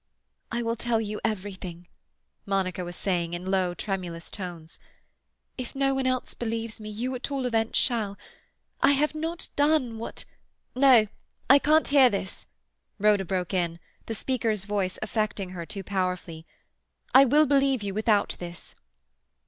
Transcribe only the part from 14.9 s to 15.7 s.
affecting her